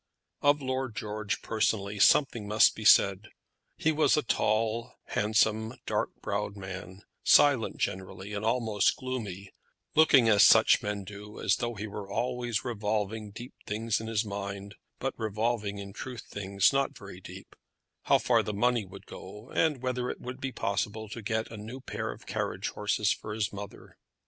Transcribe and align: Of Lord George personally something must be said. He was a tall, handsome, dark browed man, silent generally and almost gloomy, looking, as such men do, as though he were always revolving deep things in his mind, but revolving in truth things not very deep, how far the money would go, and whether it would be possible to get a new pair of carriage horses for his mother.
Of 0.41 0.63
Lord 0.63 0.95
George 0.95 1.43
personally 1.43 1.99
something 1.99 2.47
must 2.47 2.73
be 2.75 2.85
said. 2.85 3.27
He 3.77 3.91
was 3.91 4.17
a 4.17 4.23
tall, 4.23 4.95
handsome, 5.09 5.75
dark 5.85 6.09
browed 6.23 6.57
man, 6.57 7.03
silent 7.23 7.77
generally 7.77 8.33
and 8.33 8.43
almost 8.43 8.95
gloomy, 8.97 9.51
looking, 9.93 10.27
as 10.27 10.43
such 10.43 10.81
men 10.81 11.03
do, 11.03 11.39
as 11.39 11.57
though 11.57 11.75
he 11.75 11.85
were 11.85 12.09
always 12.11 12.65
revolving 12.65 13.29
deep 13.29 13.53
things 13.67 14.01
in 14.01 14.07
his 14.07 14.25
mind, 14.25 14.73
but 14.97 15.13
revolving 15.19 15.77
in 15.77 15.93
truth 15.93 16.21
things 16.23 16.73
not 16.73 16.97
very 16.97 17.21
deep, 17.21 17.55
how 18.05 18.17
far 18.17 18.41
the 18.41 18.53
money 18.55 18.83
would 18.85 19.05
go, 19.05 19.51
and 19.51 19.83
whether 19.83 20.09
it 20.09 20.19
would 20.19 20.41
be 20.41 20.51
possible 20.51 21.09
to 21.09 21.21
get 21.21 21.51
a 21.51 21.57
new 21.57 21.79
pair 21.79 22.11
of 22.11 22.25
carriage 22.25 22.69
horses 22.69 23.11
for 23.13 23.35
his 23.35 23.53
mother. 23.53 23.99